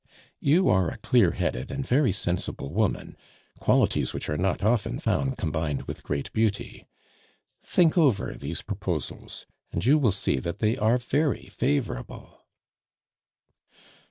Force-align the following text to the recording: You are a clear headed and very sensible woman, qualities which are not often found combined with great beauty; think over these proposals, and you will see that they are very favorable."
You 0.39 0.67
are 0.67 0.89
a 0.89 0.97
clear 0.97 1.29
headed 1.33 1.69
and 1.69 1.85
very 1.85 2.11
sensible 2.11 2.73
woman, 2.73 3.15
qualities 3.59 4.15
which 4.15 4.29
are 4.29 4.37
not 4.37 4.63
often 4.63 4.97
found 4.97 5.37
combined 5.37 5.83
with 5.83 6.01
great 6.01 6.33
beauty; 6.33 6.87
think 7.61 7.99
over 7.99 8.33
these 8.33 8.63
proposals, 8.63 9.45
and 9.71 9.85
you 9.85 9.99
will 9.99 10.11
see 10.11 10.39
that 10.39 10.57
they 10.57 10.75
are 10.75 10.97
very 10.97 11.49
favorable." 11.51 12.47